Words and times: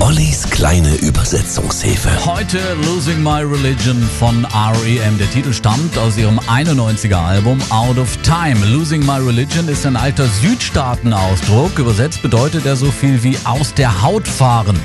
Ollis 0.00 0.42
kleine 0.50 0.94
Übersetzungshilfe. 0.96 2.10
Heute 2.26 2.58
Losing 2.84 3.22
My 3.22 3.42
Religion 3.42 4.02
von 4.18 4.44
REM. 4.44 5.18
Der 5.18 5.30
Titel 5.30 5.52
stammt 5.52 5.96
aus 5.96 6.16
ihrem 6.16 6.38
91er 6.40 7.16
Album 7.16 7.58
Out 7.70 7.98
of 7.98 8.16
Time. 8.18 8.56
Losing 8.66 9.04
My 9.04 9.18
Religion 9.18 9.68
ist 9.68 9.86
ein 9.86 9.96
alter 9.96 10.26
Südstaaten-Ausdruck. 10.26 11.78
Übersetzt 11.78 12.22
bedeutet 12.22 12.66
er 12.66 12.76
so 12.76 12.90
viel 12.90 13.22
wie 13.22 13.36
aus 13.44 13.72
der 13.74 14.02
Haut 14.02 14.28
fahren. 14.28 14.78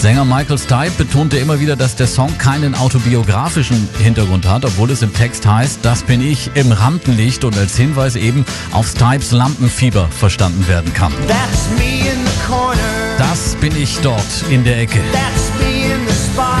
Sänger 0.00 0.24
Michael 0.24 0.58
Stipe 0.58 0.92
betonte 0.96 1.38
immer 1.38 1.60
wieder, 1.60 1.76
dass 1.76 1.96
der 1.96 2.06
Song 2.06 2.36
keinen 2.38 2.74
autobiografischen 2.74 3.88
Hintergrund 3.98 4.46
hat, 4.48 4.64
obwohl 4.64 4.90
es 4.90 5.02
im 5.02 5.12
Text 5.12 5.46
heißt, 5.46 5.80
das 5.82 6.02
bin 6.02 6.20
ich 6.20 6.50
im 6.54 6.72
Rampenlicht 6.72 7.44
und 7.44 7.56
als 7.58 7.76
Hinweis 7.76 8.16
eben 8.16 8.44
auf 8.72 8.88
Stipes 8.88 9.32
Lampenfieber 9.32 10.08
verstanden 10.08 10.66
werden 10.68 10.92
kann. 10.94 11.12
That's 11.26 11.68
me 11.78 12.08
in 12.08 12.24
the 12.24 12.46
corner. 12.46 13.01
Das 13.30 13.54
bin 13.60 13.76
ich 13.76 14.00
dort 14.00 14.44
in 14.50 14.64
der 14.64 14.80
Ecke. 14.80 14.98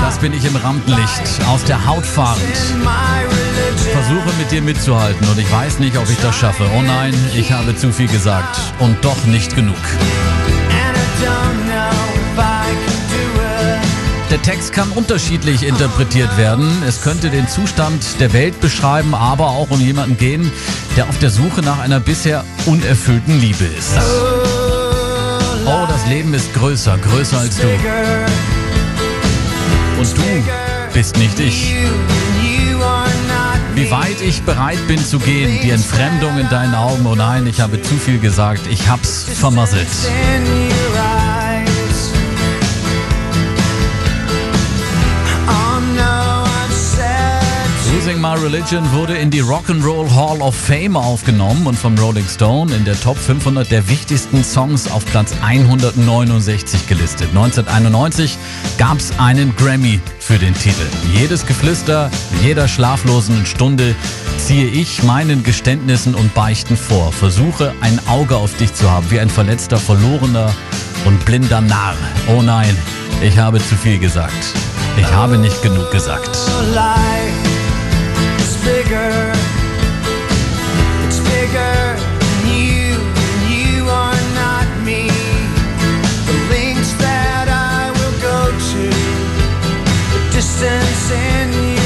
Das 0.00 0.18
bin 0.18 0.32
ich 0.32 0.44
im 0.44 0.54
Rampenlicht, 0.54 1.44
aus 1.48 1.64
der 1.64 1.84
Haut 1.84 2.06
fahrend. 2.06 2.40
Versuche 3.92 4.30
mit 4.38 4.52
dir 4.52 4.62
mitzuhalten 4.62 5.26
und 5.28 5.38
ich 5.40 5.50
weiß 5.50 5.80
nicht, 5.80 5.96
ob 5.98 6.08
ich 6.08 6.18
das 6.18 6.36
schaffe. 6.36 6.64
Oh 6.78 6.82
nein, 6.82 7.14
ich 7.34 7.50
habe 7.50 7.74
zu 7.74 7.92
viel 7.92 8.06
gesagt 8.06 8.60
und 8.78 8.96
doch 9.04 9.24
nicht 9.24 9.56
genug. 9.56 9.74
Der 14.30 14.40
Text 14.42 14.72
kann 14.72 14.88
unterschiedlich 14.90 15.64
interpretiert 15.66 16.38
werden. 16.38 16.70
Es 16.86 17.02
könnte 17.02 17.28
den 17.30 17.48
Zustand 17.48 18.20
der 18.20 18.32
Welt 18.32 18.60
beschreiben, 18.60 19.16
aber 19.16 19.48
auch 19.48 19.70
um 19.70 19.80
jemanden 19.80 20.16
gehen, 20.16 20.52
der 20.96 21.08
auf 21.08 21.18
der 21.18 21.30
Suche 21.30 21.60
nach 21.62 21.80
einer 21.80 21.98
bisher 21.98 22.44
unerfüllten 22.66 23.40
Liebe 23.40 23.64
ist. 23.64 24.61
Das 26.02 26.10
Leben 26.10 26.34
ist 26.34 26.52
größer, 26.54 26.98
größer 26.98 27.38
als 27.38 27.58
du. 27.58 27.68
Und 29.98 30.18
du 30.18 30.22
bist 30.92 31.16
nicht 31.16 31.38
ich. 31.38 31.76
Wie 33.76 33.88
weit 33.88 34.20
ich 34.20 34.42
bereit 34.42 34.84
bin 34.88 34.98
zu 34.98 35.20
gehen, 35.20 35.60
die 35.62 35.70
Entfremdung 35.70 36.38
in 36.38 36.48
deinen 36.48 36.74
Augen. 36.74 37.06
Oh 37.06 37.14
nein, 37.14 37.46
ich 37.46 37.60
habe 37.60 37.80
zu 37.80 37.94
viel 37.94 38.18
gesagt. 38.18 38.62
Ich 38.68 38.88
hab's 38.88 39.26
vermasselt. 39.32 39.86
Losing 48.12 48.20
My 48.20 48.34
Religion 48.34 48.92
wurde 48.92 49.16
in 49.16 49.30
die 49.30 49.42
Rock'n'Roll 49.42 50.10
Hall 50.14 50.42
of 50.42 50.54
Fame 50.54 50.96
aufgenommen 50.96 51.66
und 51.66 51.78
vom 51.78 51.96
Rolling 51.96 52.26
Stone 52.26 52.74
in 52.74 52.84
der 52.84 53.00
Top 53.00 53.16
500 53.16 53.70
der 53.70 53.88
wichtigsten 53.88 54.44
Songs 54.44 54.90
auf 54.90 55.06
Platz 55.06 55.32
169 55.42 56.88
gelistet. 56.88 57.28
1991 57.28 58.36
gab 58.76 58.98
es 58.98 59.18
einen 59.18 59.56
Grammy 59.56 59.98
für 60.18 60.38
den 60.38 60.52
Titel. 60.52 60.84
Jedes 61.14 61.46
Geflüster, 61.46 62.10
jeder 62.42 62.68
schlaflosen 62.68 63.46
Stunde 63.46 63.94
ziehe 64.36 64.66
ich 64.66 65.02
meinen 65.02 65.42
Geständnissen 65.42 66.14
und 66.14 66.34
Beichten 66.34 66.76
vor. 66.76 67.12
Versuche 67.12 67.72
ein 67.80 67.98
Auge 68.08 68.36
auf 68.36 68.54
dich 68.58 68.74
zu 68.74 68.90
haben, 68.90 69.10
wie 69.10 69.20
ein 69.20 69.30
verletzter, 69.30 69.78
verlorener 69.78 70.52
und 71.06 71.24
blinder 71.24 71.62
Narr. 71.62 71.96
Oh 72.28 72.42
nein, 72.42 72.76
ich 73.22 73.38
habe 73.38 73.58
zu 73.58 73.74
viel 73.74 73.98
gesagt. 73.98 74.52
Ich 74.98 75.10
habe 75.12 75.38
nicht 75.38 75.62
genug 75.62 75.90
gesagt. 75.90 76.36
Distance 90.34 91.10
in 91.10 91.81